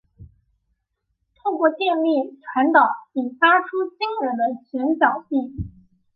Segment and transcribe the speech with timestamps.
[1.39, 5.53] 透过电力传导引发出惊人的拳脚力。